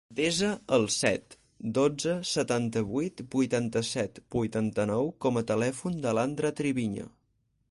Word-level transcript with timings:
Desa 0.17 0.47
el 0.77 0.85
set, 0.93 1.35
dotze, 1.77 2.15
setanta-vuit, 2.29 3.23
vuitanta-set, 3.37 4.19
vuitanta-nou 4.37 5.15
com 5.27 5.39
a 5.43 5.49
telèfon 5.53 6.05
de 6.09 6.17
l'Andra 6.21 6.57
Triviño. 6.63 7.11